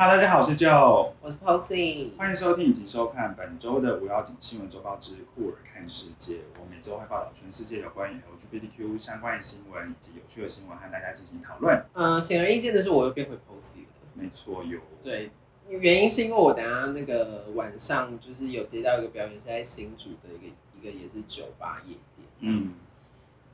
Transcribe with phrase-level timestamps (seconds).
[0.00, 6.36] Hello，大家好，我是 Joe，我是 Posy，欢迎收听以及收看本周的五幺紧新闻周报之酷尔看世界。
[6.60, 11.84] 我每周会报道全世界有关于 LGBTQ 相关的新闻以及有趣的新闻，和大家进行讨论。
[11.94, 13.88] 嗯，显而易见的是，我又变回 Posy 了。
[14.14, 15.32] 没错，有对，
[15.68, 20.46] 原因是因为我等下那个晚上就是有接到一个表演，是在新竹的一个
[20.80, 22.72] 一个也是酒吧夜店，嗯，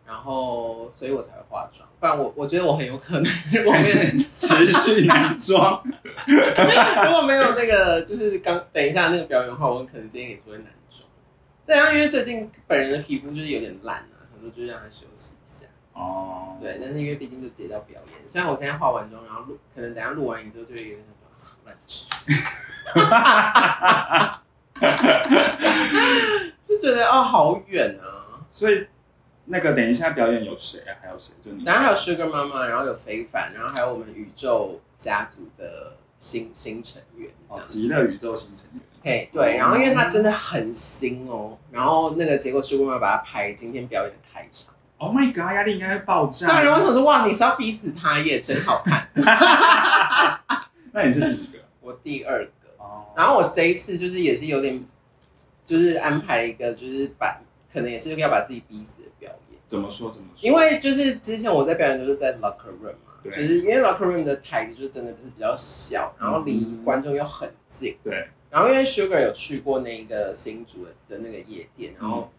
[0.06, 5.82] 然后所以我才会化妆，不然我我觉得我很有可能如果还没有是持续男装。
[5.86, 11.08] 如果没有那个 就是刚等一下那个表演的话，我可能今天也是会男装。
[11.66, 15.66] 这样，因为最近本人的皮肤就是有点烂啊，想说就是让他休息一下。
[15.94, 22.04] 哦，对，但是因为毕竟就接到表演，虽然我现在化完妆，然后录，可能等下录完影之后就会有点想说啊乱吃，
[26.62, 28.44] 就觉得哦好远啊。
[28.50, 28.86] 所以
[29.46, 30.96] 那个等一下表演有谁啊？
[31.02, 31.34] 还有谁？
[31.42, 31.64] 就你？
[31.64, 37.78] 然后还有 Sugar 妈妈，然后有非凡，然后还有我们宇宙家族的新新成员这哦，样子。
[37.78, 38.80] 极乐宇宙新成员。
[39.02, 44.72] 嘿，对，然后因为他真的很新哦，然后那个结果 Sugar 妈妈把他排今天表演的开场。
[44.96, 46.46] Oh my god，压力应该会爆炸。
[46.46, 49.10] 当然，我想说哇，你是要逼死他耶，真好看。
[50.92, 51.58] 那你是第几个？
[51.80, 52.52] 我第二个。
[52.78, 54.82] 哦，然后我这一次就是也是有点，
[55.66, 57.38] 就是安排了一个，就是把
[57.70, 59.02] 可能也是要把自己逼死
[59.66, 60.10] 怎么说？
[60.10, 60.48] 怎么说？
[60.48, 63.32] 因为就是之前我在表演都是在 locker room 嘛，对。
[63.32, 66.84] 就是因为 locker room 的台子就真的是比较小，然后离嗯。
[66.84, 72.30] 观众又很近，对，然后因为 Sugar 有去过那个新竹的的那个夜店，然后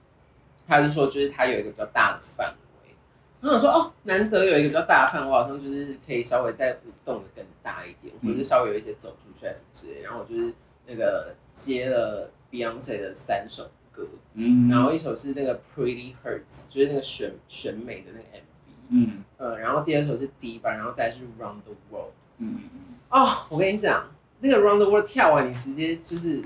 [0.68, 2.96] 他就说就是他有一个比较大的范围，
[3.42, 10.54] 然后我说哦，难得有一个比较大的范围，我好像就是可以稍微再舞动的更大一点，或者是稍微有一些走出去啊什么之类，然后我就是
[10.86, 14.70] 那个接了 Beyonce 的三首歌，嗯。
[14.70, 19.24] 然后一首是那个 Pretty Hurts，就是那个选选美的那个 MV，嗯。
[19.38, 22.12] 呃，然后第二首是 Diva，然后再是 Round the World。
[22.40, 22.60] 嗯。
[22.62, 22.70] 嗯
[23.10, 26.44] 哦，我跟你讲，那个 Round the World 跳完，你直接就是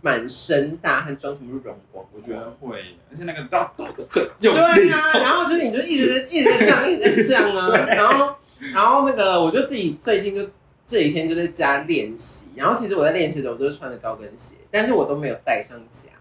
[0.00, 2.50] 满身大汗，妆全部融光，我我觉觉得。
[2.60, 8.34] 会，而且那个大抖的很用对啊，然后就是你就一直在一直在这样，一直在这样啊， 然后
[8.74, 10.42] 然后那个我就自己最近就
[10.84, 16.17] 这几天就在家练习，然后其实我在练习的时候我都是穿着高跟鞋，但是我都没有戴上假发，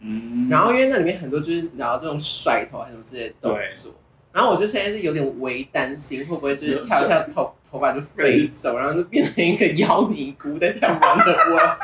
[0.00, 3.94] 嗯然后因为那里面很多就是然后这种甩头还有之类的动作，
[4.32, 11.78] 然后我就现在是有点微担心会不会就是跳一跳头头发就飞走，然后就变成一个妖尼姑在跳 Round the World。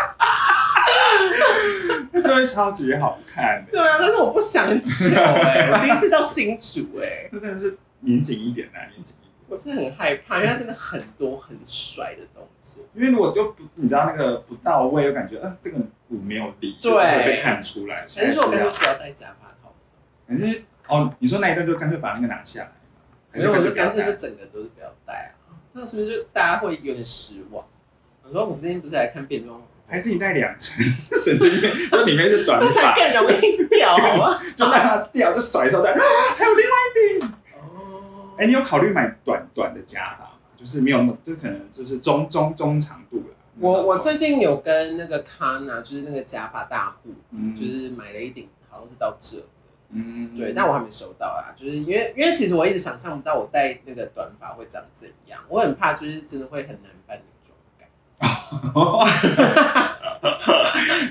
[2.25, 3.73] 就会超级好看的。
[3.73, 9.31] 对啊，但是我不想久哎、 我第一次到新竹哎、那真的是严谨一点啊，严谨一点。
[9.47, 12.83] 我是很害怕，因为它真的很多很帅的动作。
[12.95, 15.77] 因为如果就不，你知道那个不到位，又感觉，嗯、这个
[16.15, 18.07] 舞没有力，对就是会被看出来。
[18.17, 19.75] 还是说我干脆要，不要戴假发套？
[20.29, 22.73] 可是哦，你说那一段就干脆把那个拿下来嘛，
[23.33, 27.65] 还所以我就干脆就整个都是不要戴啊，那是不是就大家会有点失望？
[28.23, 30.83] 我说我们今天不是来看变装，还是你戴两层，
[31.23, 34.41] 神经病，那里面是短 那才发，更容易掉，好吗？
[34.57, 36.01] 就让它掉，就甩之后再，啊
[36.37, 37.29] 还有另外一顶。
[37.59, 40.31] 哦，哎、你有考虑买短短的假发吗？
[40.57, 43.34] 就是没有那么，就是可能就是中中中长度了。
[43.61, 49.47] 我我最近有跟那个 Kana，就是那个假发大户，嗯就是买了一顶，好像是到这的。
[49.97, 57.89] 嗯对，但我还没收到啊，就是因为因为其实我一直想象不到我戴那个短发会长怎样，我很怕就是真的会很难扮女装感。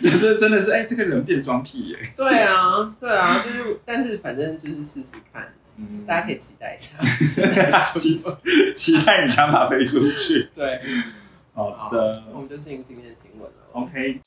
[0.03, 1.97] 就是真的是哎、这个人变装癖耶。
[2.17, 6.97] 对啊，对啊，就是但是反正就是试试看，嗯大家可以期待一下。
[7.93, 8.21] 期
[8.75, 10.49] 期待你长发飞出去。
[10.53, 10.81] 对，
[11.55, 13.57] 好的那我们就进行今天的新闻了。
[13.73, 14.19] ，OK。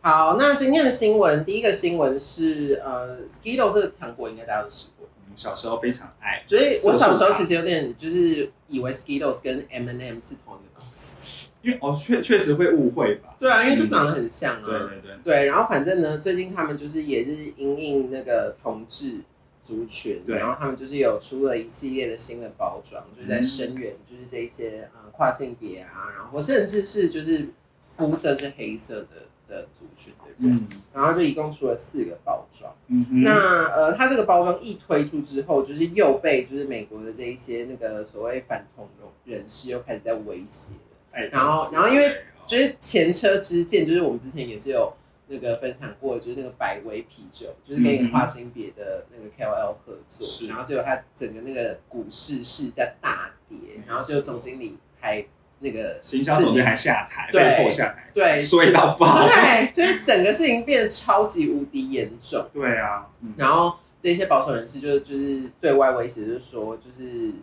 [0.00, 11.50] 好，那今天的新闻，第一个新闻是呃，Skittle 这个糖果应该大家都吃过，小时候非常爱，所以我小时候其实实有点就是以为 Skittles 跟 M&M 是同一个公司。
[11.60, 13.34] 因为哦确确实会误会吧。
[13.38, 14.64] 对啊，因为就长得很像啊。
[14.64, 19.20] 对对对，对，然后反正呢，最近他们就是也是因应那个同志
[19.70, 20.36] 族群，对。
[20.36, 27.50] 然后他们就是有出了一系列的新的包装，就是在声援，就是这一些呃跨性别啊，然后甚至是就是
[27.88, 30.68] 肤色是黑色的的族群的人，嗯。
[30.92, 32.74] 然后就一共出了四个包装。
[32.88, 33.32] 嗯哼，那
[33.68, 38.88] 呃，它这个包装一推出之后，就是又被就是美国的这一些那个所谓反同
[39.24, 40.96] 人士又开始在威胁了。
[41.12, 42.16] 哎然后然后因为
[42.46, 44.92] 就是前车之鉴，就是我们之前也是有
[45.30, 53.56] 那个分享过，就是那个百威啤酒，就是跟一个跨性别的那个 KOL 合作，是然后结果他整个那个股市市价大跌，
[53.86, 55.24] 然后就总经理还
[55.60, 59.26] 那个行销总监还下台，对被迫下台，对衰到爆。
[59.26, 67.34] 对，就是整个事情变得超级无敌严重， 对啊，嗯然后这些保守人士就就是对外威胁，就是说就是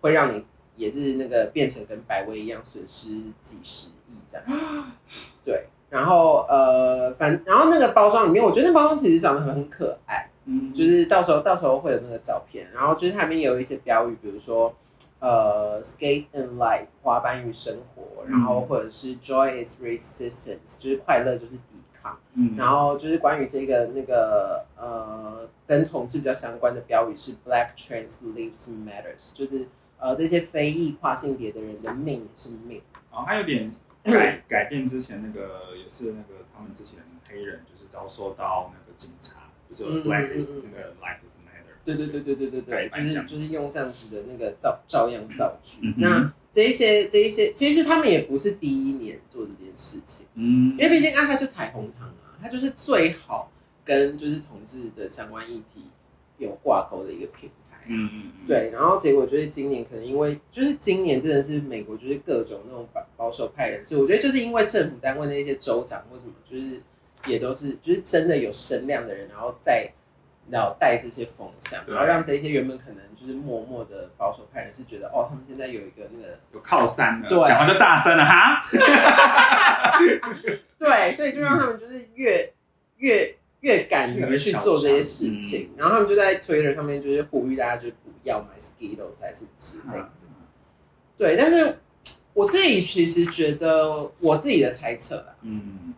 [0.00, 0.44] 会让你
[0.74, 3.08] 也是那个变成跟百威一样损失
[3.38, 4.44] 几十亿这样。
[5.44, 14.74] 对，然后呃，反然后那个包装里面，我觉得那包装其实长得很很可爱，嗯，就是到时候到时候会有那个照片，然后就是它里面有一些标语，比如说
[15.20, 29.68] 呃，skate and life 滑板与生活，然后或者是 joy is resistance 就是快乐就是抵抗，嗯，然后就是关于这个那个呃跟同志比较相关的标语是 black trans lives matters，就是
[29.98, 32.82] 呃这些非裔跨性别的人的命也是命。
[33.10, 33.70] 哦，它有点
[34.12, 36.98] 改改变之前那个，也是那个他们之前
[37.28, 45.80] 黑人就是遭受到那个警察，就是 black is 嗯嗯那个 life is matter，对对对对对对对，就是就是用这样子的那个造照样造句。
[45.82, 53.50] 嗯那这一些这一些，其实他们也不是第一年做这件事情，嗯因为毕竟啊，他就彩虹糖啊，他就是最好
[53.84, 55.90] 跟就是同志的相关议题
[56.38, 57.65] 有挂钩的一个品牌。
[57.88, 66.82] 嗯嗯嗯，对，然后结果就是今年可能因为就是今年真的是美国就是各种那种保保守派人士，我觉得就是因为政府单位那些州长或什么，就是
[67.26, 69.90] 也都是就是真的有声量的人，然后再
[70.48, 77.44] 然后带这些风向，然后让这些原本可能就是默默的保守派人士觉得哦，他们现在有一个那个有靠山了，对。
[77.44, 78.62] 讲话就大声了哈，
[80.78, 82.52] 对，所以就让他们就是越
[82.98, 90.10] 越越敢于去做这些事情，然后他们就在 Twitter 上面就是呼吁大家就是不要买 Skittles 还是之类的。
[91.16, 91.78] 对，但是
[92.34, 95.94] 我自己其实觉得我自己的猜测啦，嗯。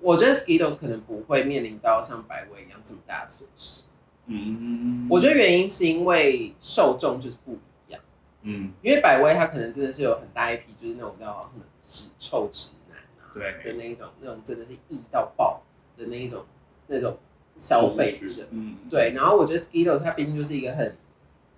[0.00, 3.82] 我觉得 Skittles 可能不会面临到像百威一样这么大的损失。
[4.26, 8.02] 嗯，我觉得原因是因为受众就是不一样，
[8.42, 8.72] 嗯。
[8.82, 13.62] 因为百威它可能真的是有很大一批就是那种叫什么直臭直男啊，对。
[13.62, 15.62] 的那一种那种真的是异到爆
[15.96, 16.44] 的那一种
[16.86, 17.18] 那种
[17.58, 18.46] 消费者。
[18.50, 18.76] 嗯。
[18.90, 20.96] 对，然后我觉得 Skittles 它毕竟就是一个很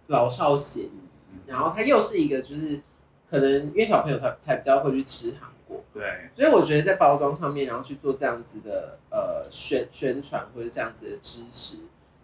[0.08, 1.00] 老少咸宜，
[1.46, 2.80] 然后它又是一个就是
[3.28, 6.02] 可能因为小朋友才才比较会去吃糖果，对，
[6.34, 11.78] 所以我觉得在包装上面，然后去做这样子的呃宣宣传或者这样子的支持，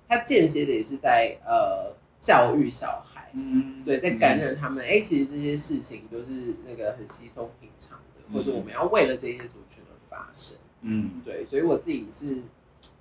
[0.08, 4.85] 它间接的也是在呃教育小孩，嗯对，在感染他们。
[4.85, 10.58] 哎、其实这些事情都是那个很稀松平常的，或者我们要为了这些族群而发生。
[10.82, 11.23] 嗯。
[11.25, 12.43] 对，所以我自己是，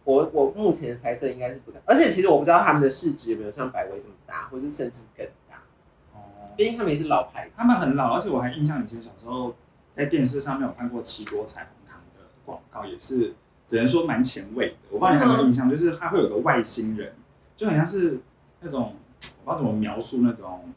[0.10, 5.58] 我我目前的猜测应该是不太，而且其实我不知道他们的市值有没有像百威这么大，或是甚至更大。
[6.14, 7.52] 哦，毕竟他们也是老牌子。
[7.56, 9.54] 他们很老，而且我还印象以前小时候
[9.94, 13.36] 在电视上面有看过奇多彩虹糖的广告，也是
[13.68, 14.76] 只能说蛮前卫的。
[14.90, 17.14] 我不知道你有没有印象，就是它会有个外星人，
[17.56, 18.20] 就很像是
[18.62, 18.96] 那种
[19.46, 20.74] 我不知道怎么描述那种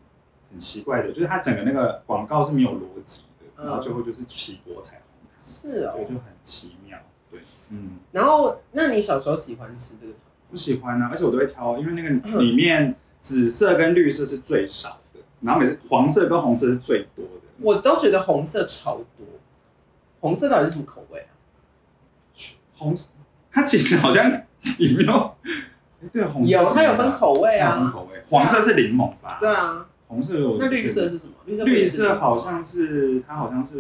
[0.51, 6.99] 很奇怪的，就是它整个那个广告是没有逻辑的，嗯然后最后就是奇多彩虹糖，是哦对，，就很奇妙。
[7.33, 7.41] 对，
[7.71, 10.21] 嗯，然后那你小时候喜欢吃这个糖？
[10.51, 17.31] 我喜欢啊，而且我都会挑，因为那个里面紫色跟绿色是最少的，然后每次黄色跟红色是最多的。
[17.59, 19.27] 我都觉得红色超多，
[20.21, 21.33] 红色到底是什么口味啊？
[22.77, 22.95] 红，
[23.51, 24.31] 它其实好像
[24.79, 25.35] 也没有，
[26.03, 27.79] 诶对，红色有，它有分口味啊。
[27.79, 29.39] 分口味，黄色是柠檬吧？
[29.41, 30.59] 对，啊，红色有。
[30.59, 31.33] 那绿色是什么？
[31.47, 33.77] 绿色不也绿是柠檬吗色好像是它好像是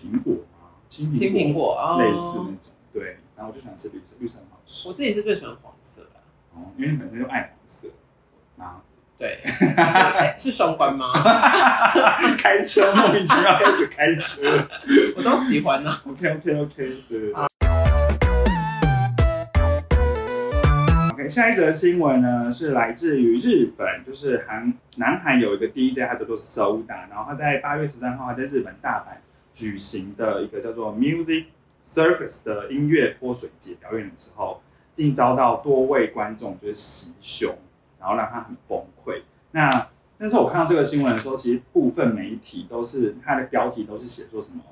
[0.00, 0.51] 苹果吗？
[0.92, 3.16] 青苹青苹果啊，类似那种，对。
[3.34, 6.20] 然后我就喜欢吃绿色，绿色很好吃我自己是最喜欢黄色的。
[6.52, 7.88] 哦，因为你本身就爱黄色
[8.58, 8.82] 啊。
[9.16, 9.40] 对，
[10.36, 11.06] 是双关吗？
[12.36, 14.68] 开车莫名其妙开始开车。
[15.16, 16.02] 我都喜欢啊。
[16.06, 16.74] OK OK OK，
[17.08, 17.46] 对对对。
[21.12, 29.16] OK，下一则新闻呢是来自于日本，就是韩南韩有一个 DJ，他叫做 Soda，然后他在八月十三号他在日本大阪
[29.52, 31.46] 举行的一个叫做 Music
[31.86, 34.60] Circus 的音乐泼水节表演的时候，
[34.94, 37.56] 竟遭到多位观众就是袭胸，
[38.00, 39.22] 然后让他很崩溃。
[39.50, 44.62] 那那时候我看到这个新闻的时候，其实部分媒体都是它的标题都是写说什么，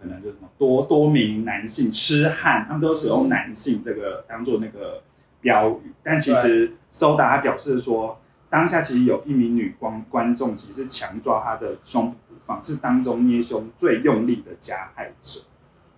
[0.00, 5.02] 可能就是什么多多名男性痴汉，他们都是用男性这个当做那个
[5.40, 8.20] 标语，但其实 Soda 他表示说，
[8.52, 15.40] 当下其实有一名女观观众其实是强抓他的胸部不放，是当中捏胸最用力的加害者。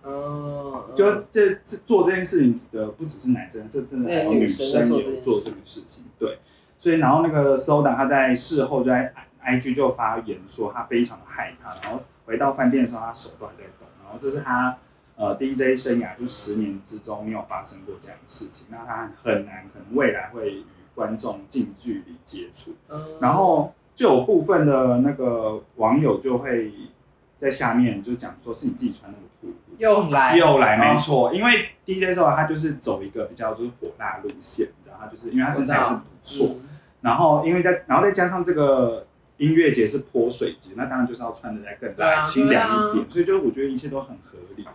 [0.03, 6.05] 哦，就这这做这件事情的不只是男生，是真的还有女生也有做这个事情。
[6.17, 6.39] 对，
[6.77, 14.77] 所以然后那个 Soda 他在事后就在 IG 就发言说他非常的害怕，然后回到饭店的时候他手都还在抖，然后这是他
[15.17, 20.63] 呃 DJ 生涯就十年之中没有发生过这样的事情，那他很难可能未来会与
[20.95, 22.75] 观众近距离接触。
[22.87, 23.19] 嗯。
[23.21, 26.71] 然后就有部分的那个网友就会
[27.37, 29.75] 在下面就讲说是你自己穿那个裤子。
[29.77, 30.37] 又来。
[30.37, 30.97] 又来，没哦。
[30.97, 36.69] 错，因为 DJ 时候他就是走一个比较就是火辣路线，你知道，他就是因为他身材是不错，嗯。
[37.01, 39.05] 然后因为再然后再加上这个
[39.37, 44.65] 音乐节是泼水节，那当然就是要穿的再更清凉一点，所以就我觉得一切都很合理，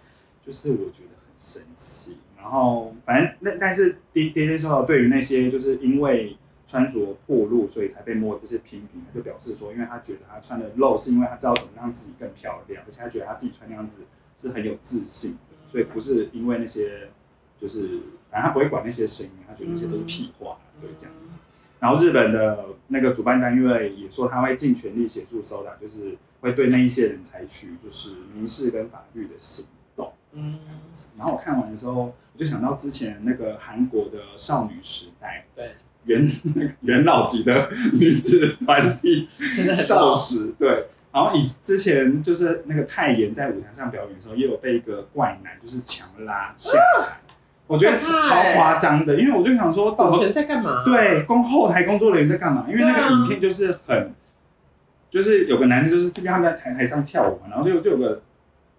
[0.47, 2.19] 就是我觉得很神奇。
[2.41, 13.99] 然后反正那但是 D D J 说对于那些就是因为穿着破路，所以才被摸这些批评，他就表示说，因为他觉得他穿的露是因为他知道怎么让自己更漂亮，而且他觉得他自己穿那样子
[14.37, 17.11] 是很有自信的，所以不是因为那些
[17.61, 21.43] 就是反正他不会管那些声音，他觉得那些都是屁话，对这样子。
[21.81, 29.75] 然后日本的那个主办单位也说，他会尽全力协助 Soda，就是会对那一些人采取就是民事跟法律的行动。
[30.33, 30.59] 嗯，
[31.17, 40.87] 然后我看完的时候，我就想到之前那个韩国的少女时代，对，元那个 元老级的女子团体 现在，少时，对。
[41.13, 46.71] 然后以之前就是那个泰妍在舞台上表演的时候，也有被一个怪男就是强拉下
[47.01, 47.19] 台，
[47.67, 50.85] 我觉得超夸张的，因为我就想说，怎保么全在干嘛？
[50.85, 52.65] 对，工后台工作人员在干嘛？
[52.69, 54.15] 因为那个影片就是很，
[55.11, 58.23] 就是有个男生就是因为他们在台台上跳舞嘛，然后就就有个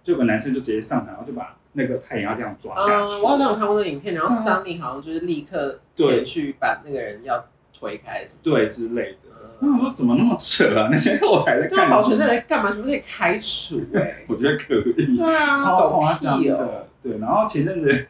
[0.04, 3.22] 就有个男生就直接上台，然后就把那个太阳要这样抓下嗯，去。
[3.22, 7.46] 我好像有看过那个影片，然后 Sunny 好像就是立刻前去把那个人要
[7.78, 9.30] 推开什么对之类的。
[9.60, 9.72] 我的。
[9.72, 10.90] 想说怎么那么扯啊？
[10.92, 12.28] 那些后台在干嘛，保全在？
[12.28, 12.72] 来干嘛？
[12.72, 13.80] 什么可以开除？
[13.94, 16.58] 哎， 我觉得可以，对啊，超夸狗张屁哦！
[16.58, 16.88] 的。
[17.04, 18.08] 对，然后前阵子。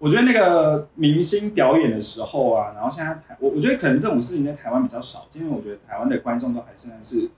[0.00, 7.28] 我觉得那个明星表演的时候啊，然后现在台我我觉得可能这种事情在台湾比较少，因为我觉得台湾的观众都还算是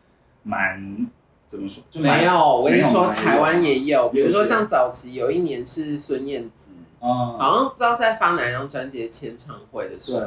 [0.43, 1.07] 蛮
[1.51, 6.71] 怎么说，就没有，我跟你说，台湾也有，比如说像早期有一年是孙燕姿，
[7.05, 10.27] 啊，好像不知道是在发哪一张专辑的签唱会的时候，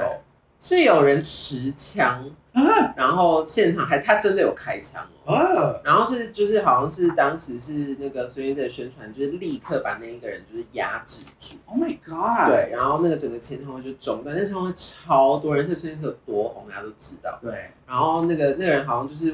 [0.59, 2.61] 是有人持枪，啊？
[2.97, 5.33] 然后现场还他真的有开枪哦。
[5.33, 12.49] 啊，然后是就是好像是当时是那个孙燕姿的宣传，就是立刻把那一个人就是压制住，Oh my god！
[12.51, 17.39] 对，然后那个整个签唱会就中断，那签唱会超多人，而且孙燕姿有多红，大家都知道。
[17.41, 19.33] 对，然后那个那个人好像就是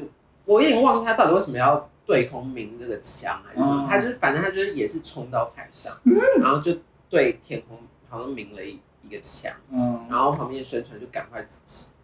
[0.50, 3.88] 我有点忘记他到底为什么要对空鸣这个枪还是什么，嗯。
[3.88, 5.96] 他就是反正他就是也是冲到台上，
[6.40, 6.76] 然后就
[7.08, 7.78] 对天空
[8.08, 11.46] 好像鸣了一一个枪，嗯，然后旁边的宣传就赶快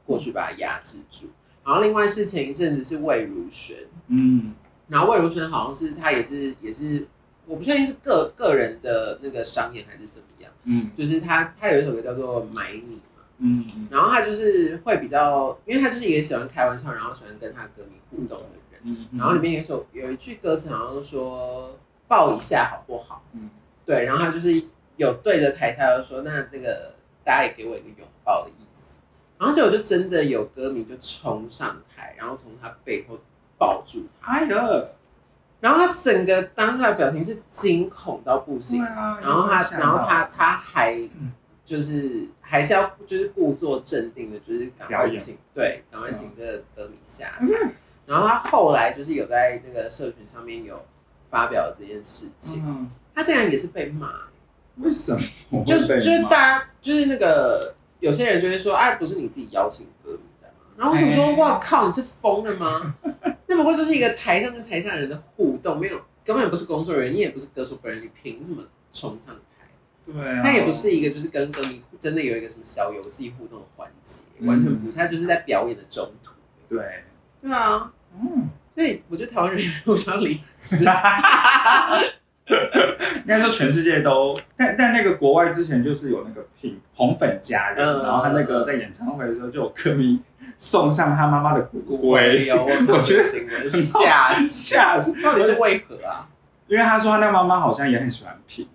[0.07, 1.29] 过去把他压制住。
[1.65, 3.77] 然后另外是前一阵子是魏如萱，
[4.07, 4.55] 嗯，
[4.87, 7.05] 然后魏如萱好像是她也是也是
[7.47, 13.03] 我不确定是个个人的那个商演还是怎么样，嗯，就是她她有一首歌叫做《买你》嘛。
[13.39, 18.81] 嗯，然后他就是会比较，因为他就是一个喜欢开玩笑，然后喜欢跟他歌迷互动的人。
[18.85, 21.77] 嗯，然后里面有一首有一句歌词好像说
[22.09, 23.23] 抱一下好不好？
[23.33, 23.51] 嗯，
[23.85, 24.63] 对，然后他就是
[24.97, 28.95] 有对着台下就说那那个大家也给我一个拥抱的意思。
[29.39, 33.19] 然后结果就真的有歌迷就冲上台，然后从他背后
[33.59, 34.85] 抱住他，哎呀，
[35.61, 38.89] 然后他整个当下的表情是惊恐到不行对。
[38.89, 41.33] 啊，然后他，然后他，他还嗯
[41.67, 47.47] 就是还是要就是故作镇定的，就是赶快请对，赶快请这个歌迷下台。
[48.07, 50.81] 然后他后来就是有在那个社群上面有
[51.29, 54.13] 发表这件事情，嗯，他竟然也是被骂，
[54.77, 60.55] 为什么就是就是大家就是那个有些人就会说，哎，不是你自己邀请歌迷的吗？
[60.77, 62.95] 然后我想说，哎哇靠，你是疯了吗？
[63.49, 69.56] 那不过就是一个台上跟台下人的互动，没有根本不是工作人员，你也不是歌手本人，你凭什么冲上台？
[70.07, 76.31] 对啊，它也不是一个就是跟歌迷真的有一个什么小游戏互动的环节，嗯完全不是，他就是在表演的中途。
[76.69, 76.79] 对，
[77.43, 80.85] 对啊，嗯，所以我觉得台湾人互相理智。
[82.49, 90.21] 应该说全世界都，但但那个国外之前就是有那个 Pink 红粉家人，嗯然后他那个在演唱会的时候就有歌迷
[90.57, 96.29] 送上他妈妈的骨灰，有，我我觉得新闻吓死， 吓死，到底是为何啊？
[96.69, 98.67] 因为他说他那妈妈好像也很喜欢 Pink，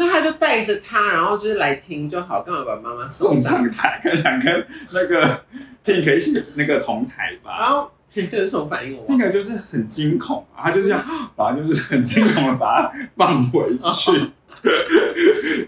[0.00, 3.64] 那他就带着他，然后就是来听就好，干嘛把妈妈送上？
[3.64, 5.26] 上台，可能想跟那个
[5.84, 7.58] Pink 一起那个同台吧。
[7.58, 8.96] 然后 Pink 是什么反应？
[8.96, 14.30] 我忘了那个就是很惊恐啊，他就是这样，反正就是很惊恐的把它放回去。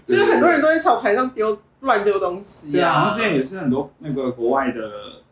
[0.05, 4.79] 就是很多人都会朝台上丢乱丢东西对啊，好啊像之前也是很多那个国外的，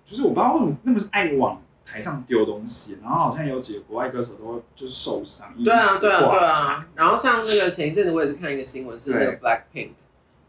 [0.06, 1.62] 就是我不知道为什么那么爱往
[1.92, 6.88] 台上丢东西，然后好像有几个国外歌手都会就是受伤，对啊，对啊，对啊。
[6.96, 9.90] 然后像那个前一阵子我也是看一个新闻，是那个 Black Pink，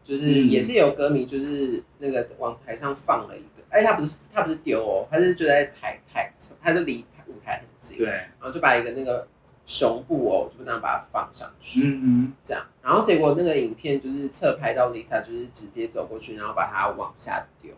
[0.03, 6.31] 就是嗯也是有歌迷就是那个往台上放了一个，哎，他不是他不是丢哦，他是就在台台，
[6.61, 9.27] 他就离舞台很近，对，然后就把一个那个
[9.65, 12.33] 熊布偶就这样把它放上去，嗯嗯。
[12.43, 17.71] 这样，然后结果那个影片就是侧拍到 Lisa 就是直接走过去，然后把它往下丢。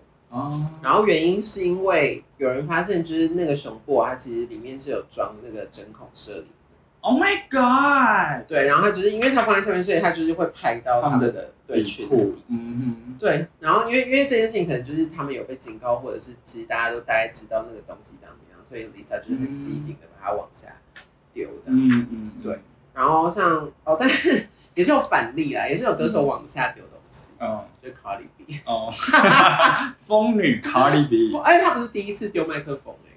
[0.81, 6.45] 然后原因是因为有人发现，就是那个熊布偶它其实里面是有装那个针孔摄影。
[7.01, 12.31] Oh my God，对，然后它就是因为它放在上面，所以它就是会拍到他们的对裙裤。
[12.31, 20.69] 底。，嗯对，然后因为因为这件事情可能就是他们有被警告，或者是其实大家都大概知道那个东西长怎么样，所所以 Lisa 就是很机警的把它往下
[21.31, 21.79] 丢这样。
[21.79, 22.59] 嗯嗯，对，
[22.91, 27.65] 然后像哦，但是 也是有反例啦，也是有歌手往下丢东西，哦。
[27.81, 28.59] 就是 Cardi B。
[28.65, 28.93] 哦，
[30.05, 33.11] 疯女 Cardi B，而且他不是第一次丢麦克风哎、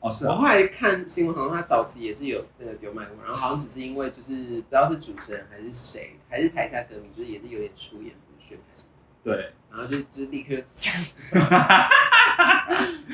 [0.00, 8.90] 哦是啊，我后来看新闻，好像他早期也是有那个丢麦克风，然后好像只是因为就是不知道是主持人还是谁，还是台下歌迷，就是也是有点出言不逊还是什么，
[9.22, 10.92] 对，然后就就是立刻讲。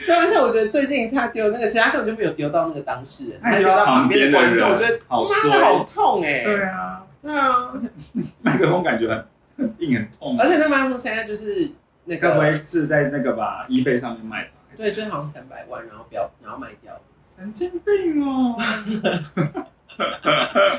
[0.06, 5.60] 对，而且我觉得最近他丢那个，其实他根本就没有丢到那个当事人，他丢到旁边的观众，我觉得好妈的衰。
[5.60, 7.74] 好痛哎、对啊，对啊，
[8.40, 9.26] 麦克风感觉很很
[9.78, 11.70] 硬很痛，而且那麦克风现在就是
[12.04, 14.50] 那该不个，会是在那个吧 eBay 上面卖吧？
[14.76, 16.98] 对，就是好像三百万，然后不要，然后卖掉。
[17.20, 18.56] 神经病哦！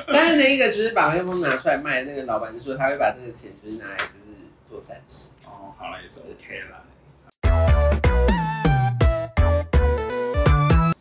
[0.08, 5.32] 但是那一个就是把麦克风拿出来卖，那个老板就说他会把这个钱就是拿来就是做善事。
[5.44, 6.82] 哦，好了，也是 OK 啦。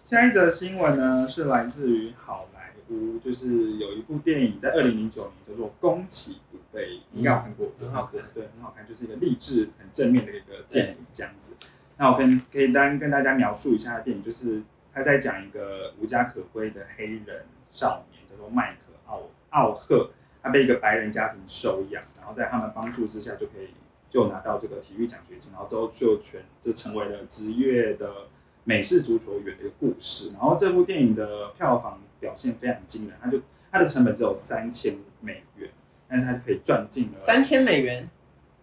[0.05, 6.39] 下一则新闻呢是来自于好莱坞，就是有一部电影在二零零九年叫做《宫崎
[7.13, 11.55] 应该有看过，很好看对，很好看，就是一个励志、很正面的一个电影这样子。
[11.97, 14.61] 那我跟可以单跟大家描述一下电影，就是
[14.93, 23.69] 他在讲一个无家可归的黑人少年，叫做麦克奥奥赫，他被一个白人家庭收养，然后在他们帮助之下就可以
[24.09, 28.27] 就拿到这个体育奖学金，然后之后就全就成为了职业的
[28.63, 30.31] 美式足球员的一个故事。
[30.31, 35.69] 然后这部电影的票房表现非常惊人，它就它的成本只有三千美元，
[36.09, 38.09] 但是他可以赚进了三千美元，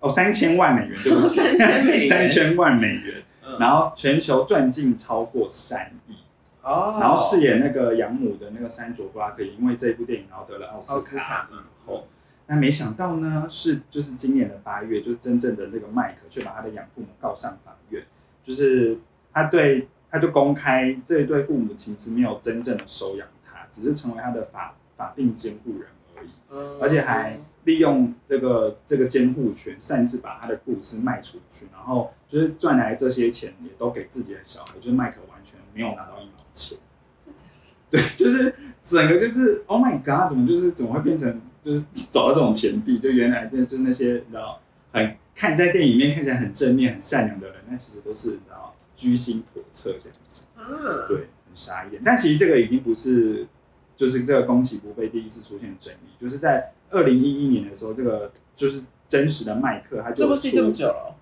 [0.00, 2.08] 哦三千万美元，对不起， 三千美元。
[2.08, 6.16] 三千万美元，嗯，然后全球赚进超过三亿。
[6.62, 12.08] 哦，然后饰演那个养母的那个山卓布拉克，也因为这部电影然后得了奥奥斯斯卡卡影后。
[12.48, 18.02] 那没想到呢，是就是今年的八月，就是真正的那个麦克却把他的养父母告上法院，
[18.44, 18.98] 就是
[19.32, 26.28] 他对他就公开这一对父母其实没有真正的收养他，只是成为他的法法定监护人而已。
[26.50, 36.78] 嗯而且还利用这个这个监护权，擅自把他的故事卖出去，然后就是赚来这些钱也都给自己的小孩，就是麦克完全没有拿到一毛钱。
[37.90, 42.98] 对， 就是整个就是 Oh my God，怎么就是怎么会变成就是走到这种田地？
[42.98, 44.60] 就原来就是那些你知道
[44.92, 50.42] 很看在电影里面看起来很正面、很善良的人，那其实都是你知道居心叵测这样子。
[50.56, 50.64] 啊，
[51.08, 52.00] 对，很傻眼。
[52.04, 53.46] 但其实这个已经不是，
[53.96, 61.16] 就是这个宫崎不被第一次出现争议，就是在二零一一年的时候，这个就是真实的麦克，他就这部戏这么，久了，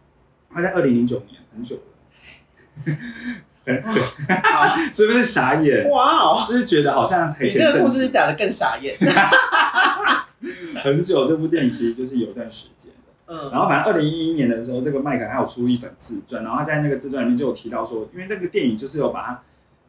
[0.52, 1.82] 他在二零零九年很久了，
[4.92, 5.88] 是不是傻眼？
[5.88, 8.94] 哇哦，是觉得好像很你这个故事讲的更傻眼，
[10.82, 11.26] 很久？
[11.26, 13.32] 这部电影其实就是有一段时间的。
[13.32, 19.42] 嗯，然后反正二零一一年的时候，这个麦克还有出一本自传，然后他在那个自传里面就有提到说，因为这个电影就是有把它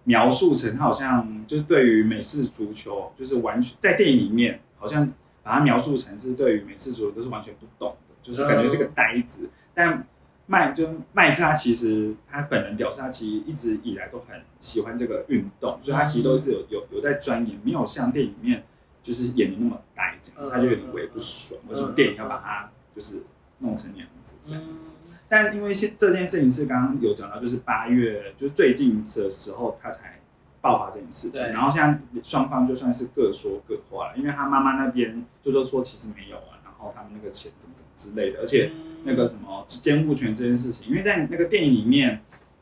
[0.06, 5.12] 描述成他好像就是对于美式足球，就是完全在电影里面好像
[5.44, 9.50] 把它描述成是对于美式足球都是完全不懂的，就是感觉是个呆子。
[9.74, 10.08] 但
[10.48, 18.64] 麦就麦克他其实他本人表示，他其实一直以来都很喜欢这个运动，所以他其实都是有有有在钻研，没有像电影里面
[19.02, 23.24] 就是演的那么呆这样，他就有点为不爽，为什么电影要把它就是
[23.58, 24.98] 弄成那样子这样子。
[25.36, 30.22] 嗯但因为现这件事情是刚刚有讲到，就是八月，就是最近的时候，他才
[30.62, 31.42] 爆发这件事情。
[31.42, 38.72] 对然后现在双方就算是各说各话了，因为他妈妈那边就说说其实没有啊，然后他们那个钱什么什么之类的，而且
[39.04, 42.22] 那个什么监护权这件事情，因为在那个电影里面，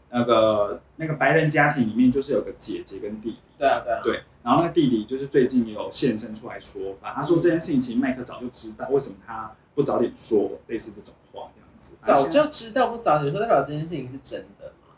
[0.10, 3.38] 那个那个白人家庭里面就是有个姐姐跟弟弟。
[3.60, 11.50] 对啊，对啊，对，然后那个弟弟就是最近也有现身出来说法，他说这件事情其实麦克早就知道，为什么他不早点说类似这种话
[11.84, 11.96] 子？
[12.04, 14.96] 早就知道不早点说，代表这件事情是真的吗？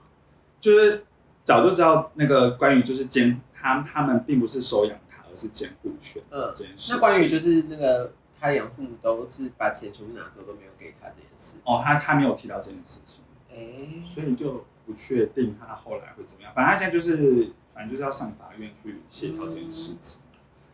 [0.61, 1.03] 就是
[1.43, 6.95] 早就知道那个关于就是监他他们并不是收养他，而是监护权嗯，这件事情。
[6.95, 16.53] 那关于就是那个他养父母都是把钱全部拿走，都没有给他这件事，哦，他他没有提到这件事情，哎，所以就不确定他后来会怎么样。
[16.53, 20.21] 反正他现在就是反正就是要上法院去协调这件事情。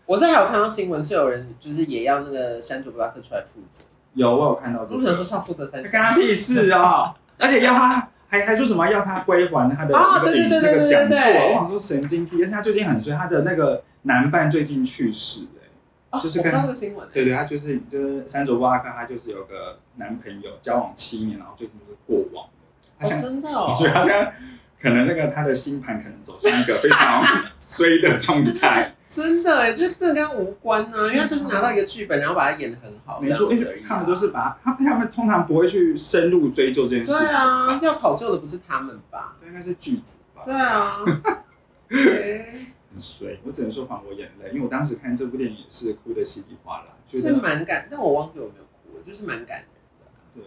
[0.06, 3.84] 我是还有看到新闻，是有人就是也要那个山竹布拉克出来负责。
[4.14, 7.14] 有我有看到这个我想说，是要负责三干他屁事哦！
[7.40, 12.40] 而且要他还还说什么要他归还他的啊那个影对对对对那个讲座，对对我想说神经病。
[12.42, 15.68] 而且他最近很衰，他的那个男伴最近去世哎、
[16.12, 22.52] 哦就是跟我知道这个新闻，对对，他就是就是山卓布拉克，他就是有个男朋友交往七年，然后最近就是过往了。
[23.00, 24.32] 他哦，像，真的我觉得哦，好像
[24.82, 27.24] 可能那个他的星盘可能走向一个非常
[27.66, 28.94] 衰的状态。
[29.12, 33.52] 真的哎，就是这跟他无关呢，因为他就是拿到一个剧本，然后把它演的很好，没错，
[33.86, 37.20] 他们都是把他他们通常不会去深入追究这件事情。
[37.20, 39.36] 对啊，要考究的不是他们吧？
[39.42, 40.44] 对，应该是剧组吧。
[40.46, 40.96] 对啊，
[41.90, 42.46] 对
[42.94, 43.38] 很衰。
[43.44, 49.66] 我只能说还我眼泪，因为我当时看这部电影也是哭的稀里哗啦，觉是得蛮感，但我忘记我没有哭了，就是蛮感人
[50.00, 50.08] 的啊。
[50.34, 50.42] 对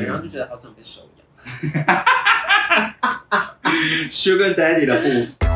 [0.00, 1.10] 对，然后就觉得好想被收养。
[4.10, 5.55] Sugar Daddy 的部分。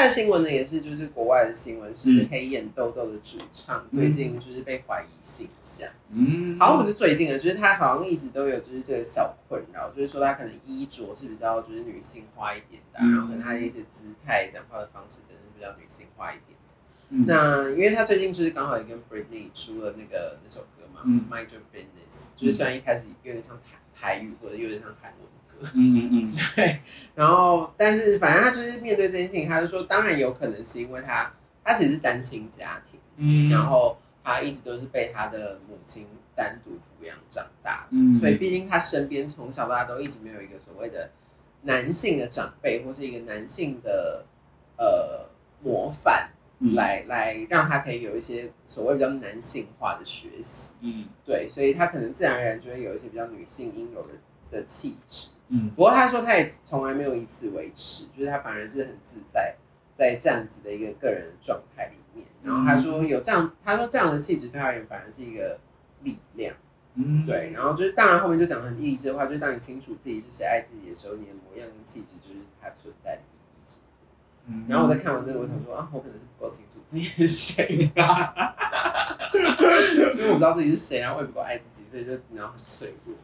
[0.00, 2.28] 下来新闻呢，也是就是国外的新闻，是嗯。
[2.30, 3.98] 黑眼豆豆的主唱嗯。
[3.98, 5.86] 最近就是被怀疑性向。
[6.10, 13.12] 嗯，好像不是最近的，就是他好像一直都有就是这个小困扰，就是说他可能衣着是比较就是女性化一点的啊、嗯。
[13.12, 16.74] 然后可能他的一些姿态、讲话的方式等等是比较女性化一点的。
[17.10, 17.24] 嗯。
[17.26, 21.26] 那因为他最近就是刚好也跟 Britney 出了那个那首歌嘛、嗯。
[21.28, 25.28] M i n d Your Business，就是虽然一开始有点像台台语或者有点像韩文歌，
[25.74, 26.30] 嗯嗯嗯。
[26.56, 26.80] 对，
[27.14, 31.32] 然后但是反正他就是面对这件事情，他就说当然有可能是因为他
[31.64, 32.98] 他其实是单亲家庭。
[33.16, 41.10] 嗯，然后他一直都是被他的母亲单独抚养长大的，嗯所以毕竟他身边从小到大都一直没有一个所谓的
[41.62, 44.24] 男性的长辈或是一个男性的
[44.78, 45.28] 呃
[45.62, 46.74] 模范嗯。
[46.74, 51.04] 来、来让他可以有一些所谓比较男性化的学习，嗯。
[51.26, 54.08] 对，所以他可能自然而然就会有一些比较女性阴柔的
[54.50, 55.28] 的气质。
[55.52, 59.56] 嗯不过他说他也从来没有以此为耻，就是他反而是很自在，
[59.96, 62.24] 在这样子的一个个人的状态里面。
[62.42, 65.58] 然后他说有这样，他说这样的气质对他而言反而是一个
[66.02, 66.54] 力量，
[66.94, 67.50] 嗯，对。
[67.52, 74.54] 然后就是当然后面就讲得很励志的话，就是当你清楚自己是谁、爱自己的时候，你的模样跟气质就是它存在的意义什么的。
[74.54, 74.66] 嗯。
[74.68, 78.32] 然后我在看完这个，我想说啊，我可能是不够清楚自己是谁啊，
[80.14, 83.16] 因为我不知道自己是谁，然后我也不够爱自己，所以就然后很脆弱。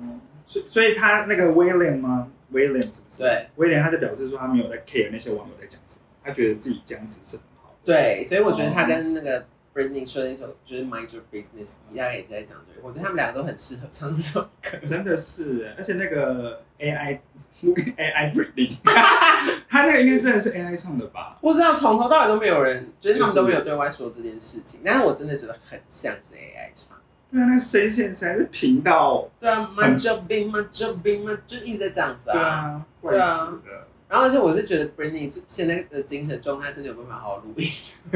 [0.00, 3.22] 嗯，所以所以他那个 William 吗？William 是不是？
[3.22, 7.76] 对，William 他在表示说他没有在 care 那些网友在讲什么，他觉得自己这样子是很好的。
[7.84, 12.86] 对，所以我觉得他跟那个 Britney 说的那首就是 Mind Your Business，一样也是在讲这个。
[12.86, 14.78] 我觉得他们两个都很适合唱这首歌。
[14.86, 17.18] 真的是，而且那个 AI
[17.62, 18.76] AI Britney，
[19.68, 21.38] 他那个应该真的是 AI 唱的吧？
[21.40, 26.96] 不知道从头到尾都没有人，就是他们都没有对外说这件事情，但是我真的觉得很像是 AI 唱。
[27.36, 32.48] 对啊，那个声线实在是平到，对啊 Your Business，Mind Your Business，就一直在这样子对啊。
[32.48, 33.86] 啊，怪死的。
[34.08, 37.68] 然后而且我是觉得 Britney 就现在的精神状态真的有办法好好录音。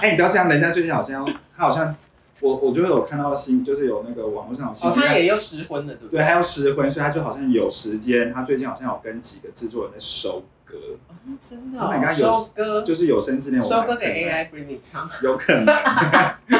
[0.00, 1.24] 哎、你不要这样，人家最近好像
[1.56, 1.94] 他好像，
[2.40, 10.76] 我我就有看到新，就是有那个网络上有新哦，闻，他也要失婚了，对不对，他要失婚，所以他就好像有时间，他最近好像有跟几个制作人在收歌，
[11.06, 15.08] 哦，真的、Oh 哦 my，god，有收歌，就是有生之年我收歌给 AI Britney 唱。
[15.22, 15.66] 有可能，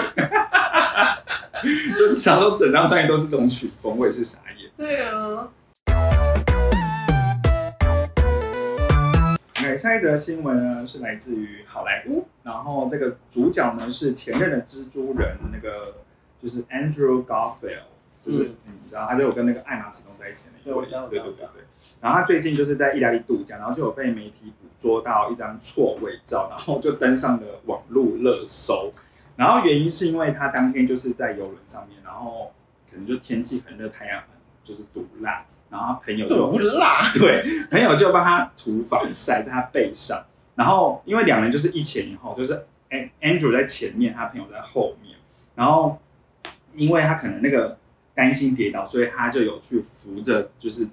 [1.97, 4.71] 就想说整张专辑都是这种曲风，我也是傻眼。
[4.77, 5.49] 对啊
[9.61, 15.95] ，OK，下一则新闻呢是来自于好莱坞，然后这个主角呢是前任的蜘蛛人，那个
[16.43, 17.85] 就是 Andrew Garfield，
[18.25, 21.65] 就是、嗯你知道他就有跟那个艾玛史东在一起的那一位，对对对对。
[22.01, 28.93] 然后他最近就是在意大利度假，然后就有被媒体捕捉到一张错位照，然后就登上了网络热搜。
[29.37, 32.53] 然后原因是因为他当天就是在游轮上面，然后
[32.91, 34.29] 可能就天气很热，太阳很
[34.63, 45.17] 就是毒辣，然后他朋友就毒辣，对，朋友就帮他涂防晒在他背上，然后因为两人就是一前一后，就是 An- Andrew 在前面，他朋友在后面，
[45.55, 45.99] 然后
[46.73, 47.77] 因为他可能那个
[48.15, 50.87] 担心跌倒，所以他就有去扶着，就是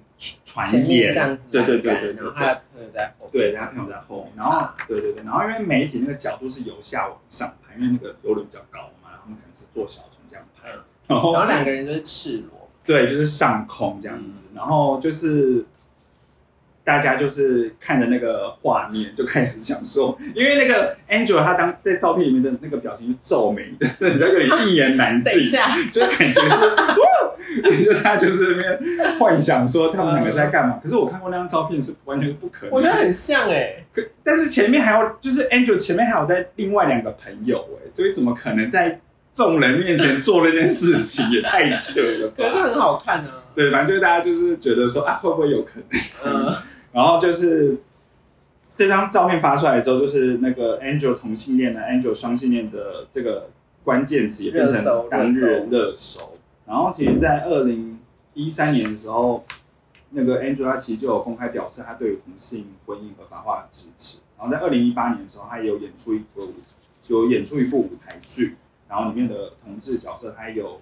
[0.44, 1.12] 传前面言。
[1.12, 10.82] 这样子，对对对对然后他的朋友在后面，对，他朋友在后面，然后对对对，然后因为媒体那个角度是由下往上拍，因为那个游轮比较高嘛，然后他们可能是坐小船这样拍，嗯。
[11.08, 15.64] 然后然后两个人就是赤裸，对，就是上空这样子，然后就是
[16.84, 25.42] 大家就是看着那个画面就开始想说，因为那个 Angel 他当在照片里面的那个表情是皱眉的， 比较有点一言难尽，
[25.92, 26.48] 就感觉是，
[27.84, 39.00] 就他就是那边幻想说他们两个在干嘛，可是我看过那张照片是完全不可能，我觉得很像哎，可但是前面还有，就是 Angel 前面还有在另外两个朋友哎、所以怎么可能在
[39.34, 42.44] 众人面前做那件事情，也太扯了吧可？
[42.50, 45.80] 是很好看啊，对，反正就是大家就是觉得说啊，会不会有可
[46.24, 46.46] 能？
[46.46, 46.54] 嗯，
[46.92, 47.76] 然后就是
[48.76, 53.48] 这张照片发出来之后，就是那个 Angel 同性恋的 Angel 双性恋的这个
[53.84, 56.31] 关键词也变成当日热搜。
[56.72, 57.98] 然后其实，在二零
[58.32, 59.44] 一三年的时候，
[60.08, 64.20] 那个 Angel 他其实就有公开表示他对于同性婚姻合法化的支持。
[64.38, 66.48] 然后在二零一八年的时候，他也有演出一个
[67.08, 68.56] 有演出一部舞台剧，
[68.88, 70.80] 然后里面的同志角色他有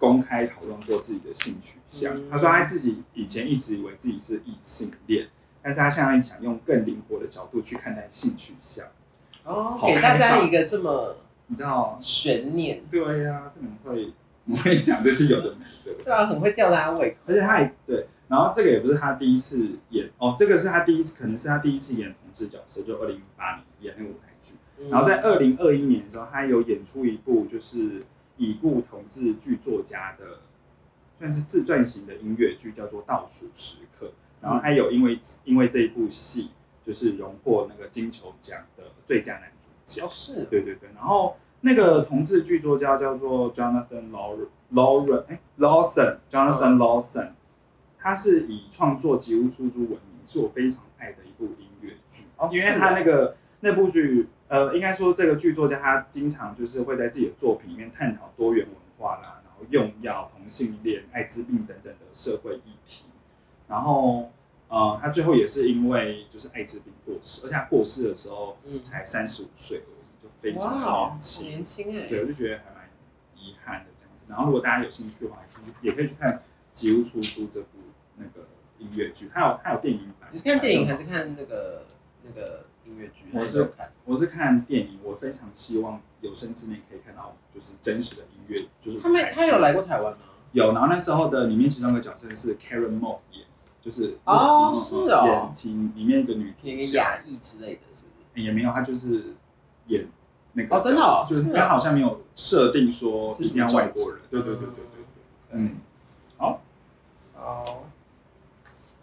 [0.00, 2.12] 公开讨论过自己的性取向。
[2.16, 5.28] 嗯他说他自己以前一直以为自己是异性恋，
[5.62, 8.84] 但是他现在想用更灵活的角度去看待性取向。
[9.44, 11.96] 哦，给大家一个这么你知道？
[12.00, 14.12] 悬念，对呀、这种会
[14.50, 16.02] 我会讲这些有的没的。
[16.02, 24.54] 对啊，很会吊大家胃口，而且他也对，然后这个也不是他第一次演哦，这个是他第一次，可能是他第一次演同志角色，就二零一八年演那个舞台剧。
[24.88, 28.02] 然后在二零二一年的时候，他有演出一部就是
[28.36, 30.40] 已故同志剧作家的，
[31.18, 34.06] 算是自传型的音乐剧，叫做《倒数时刻》。
[34.40, 36.50] 然后他有因为因为这一部戏，
[36.86, 40.06] 就是荣获那个金球奖的最佳男主角。
[40.06, 44.36] 哦是对对对，然后那个同志剧作家叫做 Jonathan Law
[44.72, 47.30] Lawren，哎，Lawson，Jonathan Lawson，
[47.98, 63.04] 他是以创作《吉屋出租》闻名，是我非常爱的一部音乐剧，哦因为他那个那部剧，呃，应该说这个剧作家他经常就是会在自己的作品里面探讨多元文化啦，然后用药、同性恋、艾滋病等等的社会议题，
[63.68, 64.30] 然后。
[64.72, 68.80] 呃，他最后也是因为就是艾滋病过世，而且他过世的时候嗯。
[68.84, 69.78] 才三十五岁
[70.40, 71.48] 非常好年轻。
[71.48, 72.88] 年轻哎，对，我就觉得还蛮
[73.36, 74.24] 遗憾的这样子。
[74.26, 76.32] 然后如果大家有兴趣的话，也可以也可以去看
[76.72, 77.68] 《吉屋出租》这部
[78.16, 78.48] 那个
[78.78, 80.30] 音乐剧，它有它有电影版。
[80.32, 81.84] 你是看电影还是看那个
[82.22, 83.24] 那个音乐剧？
[83.32, 83.92] 我是看。
[84.04, 90.18] 我是看电影，我非常希望有生之年可以看到就是真实的音乐，就是他们舞台剧他有来过台湾吗？
[90.52, 93.46] 有，然后那时候的里面其中一个角色是 Karen Moore 演，
[93.80, 98.42] 就是哦嗯是哦演其里面一个女主演个角，亚裔之类的，是不是？
[98.42, 99.34] 也没有，她就是
[99.86, 100.04] 演
[100.52, 105.04] 那个哦真的哦就是是哦她好像没有设定说是一定要什么种外国人，对对对对对对，
[105.52, 105.76] 嗯，
[106.36, 106.62] 好，
[107.36, 107.84] 哦，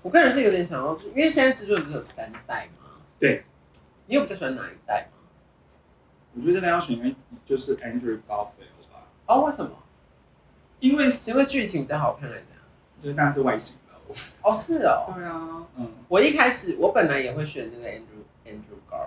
[0.01, 2.89] 我个人是有点想要，因为现在蜘蛛人不是有三代吗？
[3.19, 3.43] 对，
[4.05, 5.17] 你有比较喜欢哪一代吗？
[6.35, 9.71] 我觉得真的要选就是 Andrew Garfield 吧，哦，为什么？
[10.79, 12.63] 因为因为剧情比较好看还是怎样？
[13.01, 13.99] 就是当然是外形了，
[14.43, 15.11] 哦，是哦。
[15.15, 15.91] 对啊，嗯。
[16.07, 19.06] 我一开始我本来也会选那个 Andrew Andrew Garfield，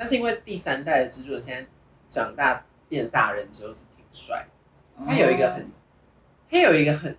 [0.00, 1.68] 但是因为第三代的蜘蛛人现在
[2.08, 4.46] 长大变大人之后是挺帅
[4.96, 5.68] 的，他有一个很，
[6.50, 7.14] 他有一个很，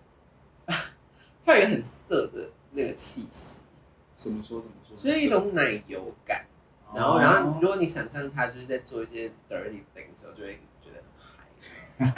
[1.46, 3.65] 他有一个很色的那个气息，
[4.15, 6.44] 怎么说怎么说，就是一种奶油感。
[6.96, 11.04] 然后，哦然后，如果你想象他就是在做一些 dirty thing 的时候，就会觉得
[12.00, 12.17] 很嗨。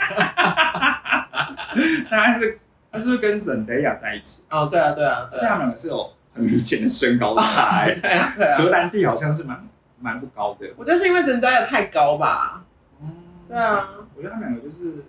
[2.10, 2.58] 当然是
[2.90, 4.42] 他是不是跟沈德雅在一起？
[4.48, 8.70] 哦，对啊，对啊，对啊，这他们两个是有很明显的身高差、欸，对啊，对啊 荷啊。
[8.70, 9.68] 兰弟好像是蛮
[10.04, 10.70] 蛮不高的。
[10.76, 12.62] 我觉得是因为神扎亚太高吧。
[13.00, 13.08] 嗯，
[13.48, 15.02] 对啊，我觉得他们两个就是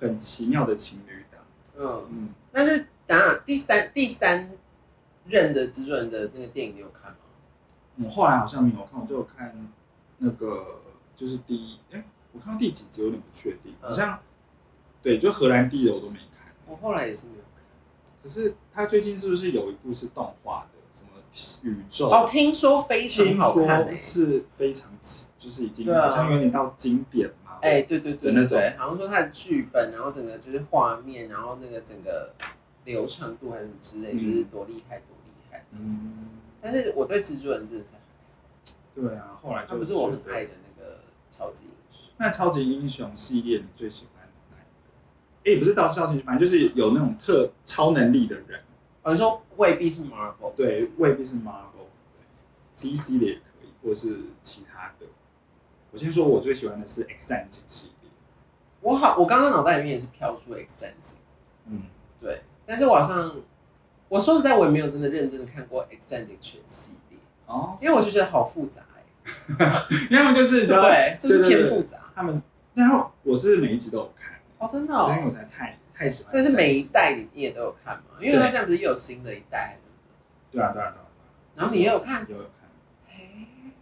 [0.00, 1.40] 很奇妙的情侣档。
[1.76, 4.50] 嗯，嗯，但是等下第三第三
[5.26, 7.18] 任的制作人的那个电影你有看吗？
[8.02, 9.54] 我后来好像没有看，我就有看
[10.16, 10.80] 那个
[11.14, 14.18] 就是第一，哎、我看到第几集有点不确定，嗯好像、
[15.02, 16.50] 对，就荷兰弟的我都没看。
[16.66, 17.62] 我后来也是没有看。
[18.22, 20.77] 可是他最近是不是有一部是动画的，
[21.64, 22.10] 宇宙？
[22.10, 24.90] 哦，听说非常好看是非常，
[25.38, 27.58] 就是已经好像有点到经典嘛。
[27.60, 32.32] 哎、对对对那种好像说他的剧本，然后整个就是画面，然后那个整个
[32.84, 35.64] 流畅度还是什么之类，嗯就是多厉害多厉害。
[35.72, 36.28] 嗯，
[36.60, 37.98] 但是我对蜘蛛人真的是还
[38.94, 42.10] 对啊，后来，就不是我很爱的那个超级英雄。
[42.16, 45.56] 那超级英雄系列，你最喜欢哪一个？
[45.56, 48.60] 哎、不是到超级英雄，反正就是有那种特超能力的人，
[49.02, 51.86] 哦，你说未必是 Marvel，对未必是 Marvel，
[52.74, 55.06] 对，DC 的也可以，或是其他的。
[55.90, 58.10] 我先说，我最喜欢的是 X 战警系列，
[58.82, 61.18] 我好，我刚刚脑袋里面也是飘出 X 战警，
[61.66, 61.82] 嗯，
[62.20, 63.36] 对，但是我好像
[64.08, 71.98] 我说实在，我也没有真的认真的看过 X 战警全系列，哦，因为我就觉得好复杂哎、 因为他们就是对，就是偏复杂？
[72.14, 72.42] 他们，
[72.74, 78.04] 然后我是每一集都有看，哦，真的因为我哦，实在太太喜欢，是每一代你你也都有看吗？
[78.20, 79.94] 因为对他现在不是又有新的一代还是什么，
[80.52, 81.06] 对啊对啊对啊，
[81.56, 82.68] 然后你也有看，有有看。
[83.08, 83.72] 嘿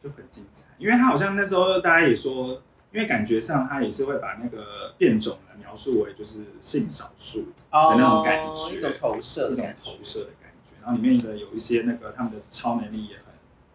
[0.00, 8.76] 就很精彩，因为他好像那时候大家也说，因为感觉上他也是会把那个变种人描述为就是性少数的那种感觉。
[8.76, 9.98] 一种投射一种投。
[10.00, 13.24] 射的感觉，然后里面的有一些那个他们的超能力也很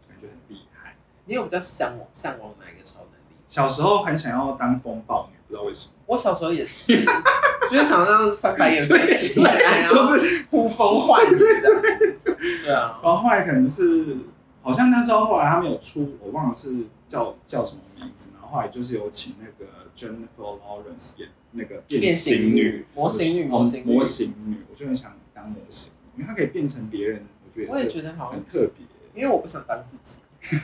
[0.08, 0.96] 感觉很厉害。
[1.26, 3.36] 你有比较向往向往哪一个超能力？
[3.50, 7.06] 小时候很想要当风暴女，不知道为什么，我小时候也是，
[7.70, 11.82] 就是想让翻白眼飞起来，然后就是，呼风唤雨的。
[11.82, 12.74] 对。
[12.74, 14.18] 啊，然后后来可能是
[14.62, 16.70] 好像那时候后来他们有出，我忘了是
[17.08, 23.94] 叫叫什么名字，然后后来就是有请那个 Jennifer Lawrence 演那个变变形形女、模型女哦模型女。
[23.94, 28.86] 模型女，我就很想当模型，因为她可以变成别人，我觉得我也觉得好像很特别。
[29.16, 30.22] 因为我不想当自己，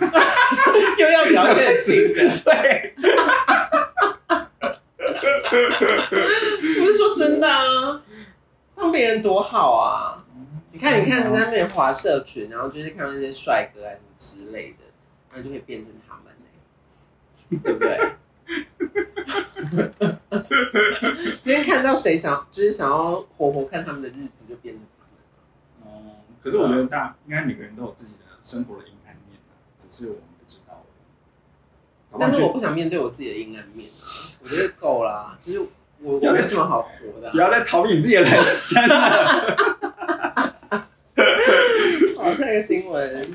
[0.98, 2.36] 又要聊一些很新的。
[2.44, 2.96] 对，
[6.80, 8.04] 不是说真的啊，
[8.76, 10.26] 帮别人多好啊！
[10.72, 14.84] 你看，你看，人家那边滑社群，然后就是看到那些帅哥啊什么之类的，
[15.32, 16.46] 然后就可以变成他们呢、
[17.64, 18.00] 对不对？
[21.42, 25.14] 今天看到谁想就是想要活活看他们的日子，就变成他们
[25.94, 26.16] 哦。
[26.42, 29.38] 可是我觉得大应该每个人都有自己的生活的阴暗面，
[29.78, 30.76] 只是我不知道而已。
[30.78, 30.88] 搞不好就
[32.18, 34.08] 但是我不想面对我自己的阴暗面啊，
[34.42, 35.60] 我觉得够啦，就是
[36.02, 38.98] 我我没什么好活的啊、不要再逃避你自己的人生了。
[42.18, 43.32] 好，下一个新闻。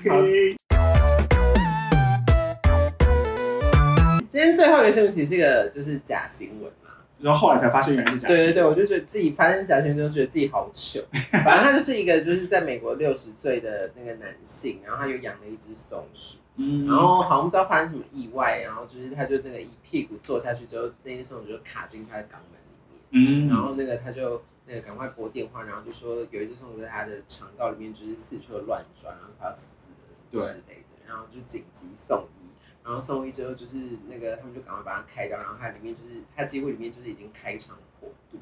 [4.26, 6.96] 今天最后一个新闻其实是个就是假新闻啦。
[7.20, 8.44] 然后后来才发现原来是假新闻。
[8.44, 11.00] 对对对，我就觉得自己发现假新闻之后，觉得自己好糗。
[11.44, 23.46] 反正他就是一个就是在美国六十岁的那个男性，然后他又养了一只松鼠，嗯，然后好像不知道发生什么意外，然后就是他就那个一屁股坐下去之后，那只松鼠就卡进他的肛门里面。
[23.46, 32.44] 嗯，然后那个他就那个赶快拨电话，然后就说有一只松鼠在他的肠道里面就是四处的乱转，然后快要死了什么之类的，然后就紧急送医。
[32.84, 38.38] 然后送医之后，就是那个他们就赶快把它开掉，然后它里面就是它几乎里面就是已经开肠破肚，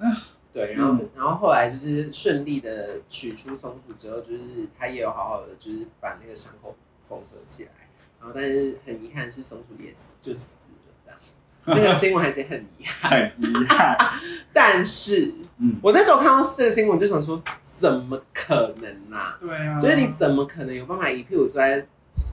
[0.53, 6.75] 对，然后、然后后来就是顺利的取出松鼠之后，就是他也有好好的就是把那个伤口
[7.09, 7.82] 缝合起来，
[8.23, 10.53] 然后但是很遗憾是松鼠也死 就死
[10.87, 11.19] 了这样，
[11.67, 13.11] 那个新闻还是很遗憾。
[13.11, 13.97] 很遗憾。
[14.55, 21.85] 但是嗯，我那时候看到这个新闻，就想说，怎么可能啦、对啊，就是你怎么可能有办法一屁股坐在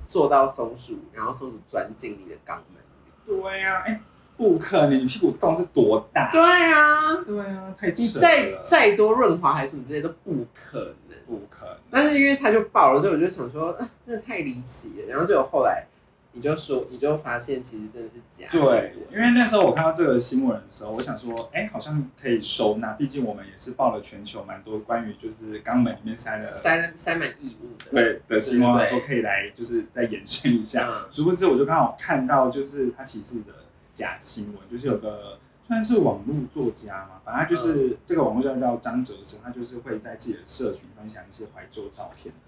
[0.08, 2.80] 坐到松鼠，然后松鼠钻进你的肛门？
[3.26, 4.00] 对呀、哎、
[4.40, 6.32] 不可能，你屁股洞是多大？
[6.32, 11.20] 对啊，对啊，太你扯再了，再多润滑还是什么之类都不可能。
[11.28, 11.76] 不可能。
[11.92, 15.08] 但是因为他就爆了，所以我就想说，啊，真的太离奇了。
[15.10, 15.86] 然后结果后来
[16.32, 27.92] 你就说，你就发现其实真的是假新闻对，因为那时候我看到这个新闻的时候，我想说，哎、好像可以收纳，毕竟我们也是报了全球蛮多关于就是肛门里面塞了塞了塞满异物的。
[27.92, 30.88] 对的新闻，说可以来就是再延伸一下。
[30.90, 33.54] 嗯殊不知，我就刚好看到，就是他歧视的
[34.00, 42.40] 假新闻，就是有个算是网络作家嘛，反正就是、这个网络作家叫张哲生，他就是会在自己的社群分享一些怀旧照片的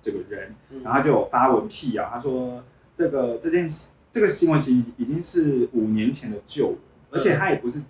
[0.00, 0.82] 这个人，嗯。
[0.82, 2.64] 然后他就有发文辟谣，他说
[2.96, 6.78] 这个这件事这个新闻其实已经是五年前的旧闻，
[7.12, 7.84] 而且他也不是，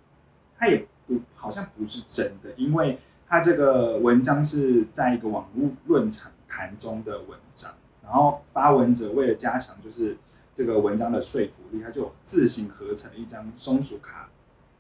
[0.58, 7.72] 他也不好像不是真的，因为他这个文章是在一个网络论坛谈中的文章，
[8.04, 10.16] 然后发文者为了加强就是
[10.56, 14.30] 这个文章的说服力，它就自行合成了一张松鼠卡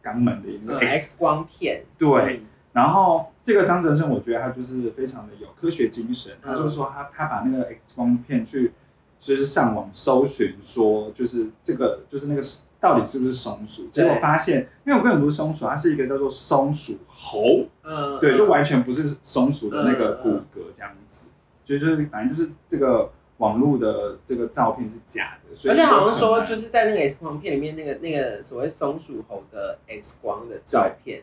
[0.02, 2.46] 肛门的一个嗯 X，、光片，对，嗯。
[2.72, 8.72] 然后这个张哲生，我觉得他就是非常的有科学精神，嗯他就说他他把那个 X 光片去
[9.18, 12.42] 就是上网搜寻说，就是这个就是那个
[12.78, 18.36] 到底是不是松鼠，结果发现，因为我根本不是松鼠，它是一个叫做松鼠猴，嗯，对，嗯。
[18.36, 21.28] 就完全不是松鼠的那个骨骼这样子，
[21.64, 31.22] 所以就是反正就是这个网络的这个照片是假的，所以而且好像说，就是在那个 X 光片里面，那个那个所谓松鼠猴的 X 光的照片，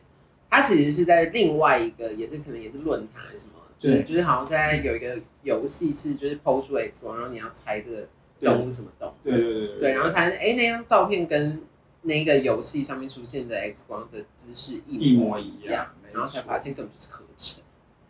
[0.50, 4.04] 它其实是在另外一个，也是可能也是论坛什么，就是对。
[4.04, 8.08] 就是好像现在有一个游戏是就是抛出 X 光，然后你要猜这个
[8.42, 11.64] 动物什么动物，对对对对，然后发现哎那张照片跟
[12.04, 17.64] 那个游戏上面出现的 X 光的姿势一一模模一一样，然后才发现根本就是合成，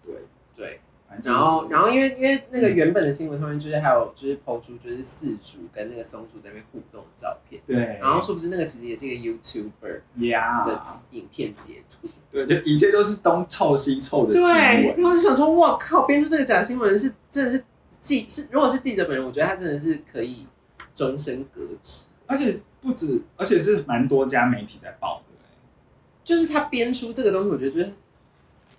[0.03, 0.15] 对，
[0.57, 0.81] 对。
[1.21, 14.95] 然后，然后因为因为那个原本的新闻上面就是还有就是抛出就是四组跟那个松鼠在那边互动的照片，对，然后说不是那个其实也是一个 YouTuber 呀的影片截图，对，就一切都是东凑西凑的新对，闻。
[14.97, 17.63] 然后我就想说，哇靠，编出这个假新闻是真的是
[17.99, 20.47] 记是，如果是记者本人，我觉得他真的是可以
[20.93, 25.45] 终身革职，而且不止，而且是蛮多家媒体在报的、
[26.23, 27.91] 就是他编出这个东西，我觉得就是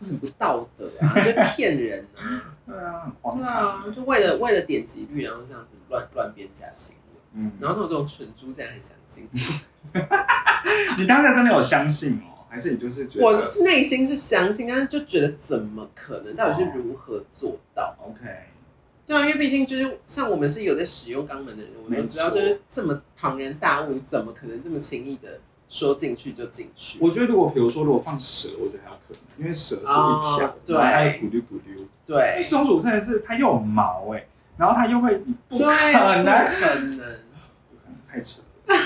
[0.04, 3.12] 很不道德啊， 就骗人啊， 对啊。
[3.22, 7.02] 对啊，就为了为了点击率，然后这样子乱乱编假新闻。
[7.36, 9.26] 嗯，然后那种这种蠢猪竟然还相信，
[10.98, 16.36] 你当下真的有相信哦，还是你就是觉得我是内心是相信，但是就觉得怎么可能？
[16.36, 18.20] 到底是如何做到？OK？
[19.06, 25.40] 对啊，因为毕竟就是像我们是有在使用肛门的人，我们都知道，就是这么庞然大物，你怎么可能这么轻易的
[25.74, 26.98] 说进去就进去？
[27.00, 31.80] 我觉得如果比如说如果放蛇，我觉得还有可能，因为蛇是一条，哦对它会咕溜咕溜。
[31.80, 34.24] 因对为，松鼠真的是它又有毛哎、
[34.56, 35.18] 然后它又会，
[35.48, 36.44] 不，可能，不可能。
[36.46, 37.16] 不可能，
[38.08, 38.76] 太扯了。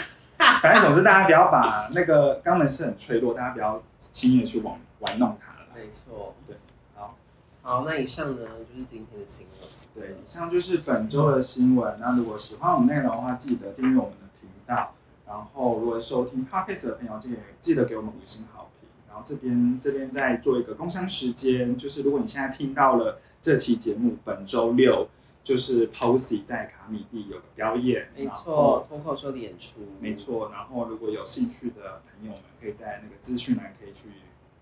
[0.63, 5.67] 反正总之，大家不要把那个肛门是很脆弱，大家不要轻易的去玩玩弄它了。
[5.75, 6.57] 没错，对，
[6.95, 7.15] 好，
[7.61, 9.69] 好，那以上呢就是今天的新闻。
[9.95, 11.99] 对，以上就是本周的新闻。
[12.01, 14.95] 那如果喜欢我们内容的话，记得订阅我们的频道。
[15.29, 18.89] 然后，如果收听 podcast 的朋友，记得记得给我们五星好评。
[19.07, 25.07] 然后这边这边再做一个工商时间，就是如果你现在听到了这期节目，本周六
[25.45, 30.15] 就是 Posy 在卡米蒂有个表演，没错，脱口秀的演出，没。
[30.15, 34.09] 错，然后如果有兴趣的朋友们，可以在那个资讯栏可以去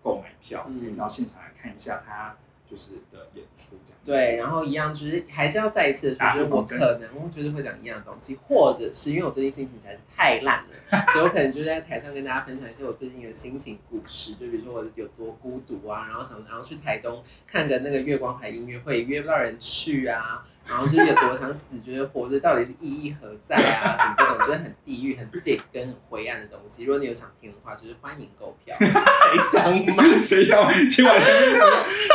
[0.02, 2.36] 购买票，嗯可以到现场来看一下他
[2.68, 4.12] 就是的演出这样子。
[4.12, 10.74] 对，然后一样就是还是要再一次的说，就是我可能就是会讲一样的东西，或者是因为我最近心情实在是太烂了，
[11.12, 26.84] 所以我可能就在台上跟大家分享一些我最近的心情故事，就比如说我有多孤独啊，然后想然后去台东看个那个月光海音乐会，约不到人去啊，然后就是有多想死，觉得活着到底是意义何在啊， 什么这种就是很地狱、很 deep 跟很灰暗的东西。
[26.84, 30.20] 如果你有想听的话，就是欢迎购票，谁想买？
[30.20, 31.66] 谁想听完前面的，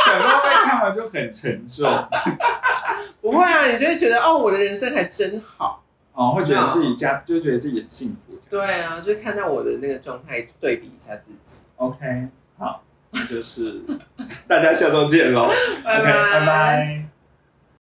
[0.04, 2.08] 想说被看完就很沉重，
[3.20, 5.82] 不会啊，你就会觉得哦，我的人生还真好。
[6.12, 8.38] 哦，会觉得自己家就觉得自己很幸福。
[8.50, 11.62] 对啊，就是看到我的那个状态，对比一下自己。
[11.76, 12.28] ，OK，
[12.58, 13.80] 好，那就是
[14.46, 15.50] 大家下周见喽。
[15.82, 17.11] 拜 OK，拜拜。